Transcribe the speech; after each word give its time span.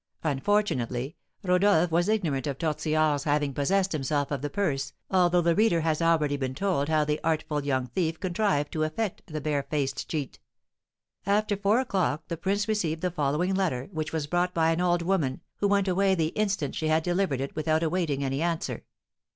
Unfortunately, 0.23 1.15
Rodolph 1.43 1.91
was 1.91 2.09
ignorant 2.09 2.47
of 2.47 2.57
Tortillard's 2.57 3.25
having 3.25 3.53
possessed 3.53 3.91
himself 3.91 4.31
of 4.31 4.41
the 4.41 4.49
purse, 4.49 4.93
although 5.11 5.41
the 5.41 5.53
reader 5.53 5.81
has 5.81 6.01
already 6.01 6.37
been 6.37 6.55
told 6.55 6.89
how 6.89 7.05
the 7.05 7.19
artful 7.23 7.63
young 7.63 7.85
thief 7.85 8.19
contrived 8.19 8.71
to 8.71 8.81
effect 8.81 9.21
the 9.27 9.39
barefaced 9.39 10.07
cheat. 10.09 10.39
About 11.23 11.51
four 11.61 11.79
o'clock 11.79 12.23
the 12.29 12.35
prince 12.35 12.67
received 12.67 13.03
the 13.03 13.11
following 13.11 13.53
letter, 13.53 13.89
which 13.91 14.11
was 14.11 14.25
brought 14.25 14.55
by 14.55 14.71
an 14.71 14.81
old 14.81 15.03
woman, 15.03 15.41
who 15.57 15.67
went 15.67 15.87
away 15.87 16.15
the 16.15 16.29
instant 16.29 16.73
she 16.73 16.87
had 16.87 17.03
delivered 17.03 17.39
it 17.39 17.55
without 17.55 17.83
awaiting 17.83 18.23
any 18.23 18.41
answer. 18.41 18.83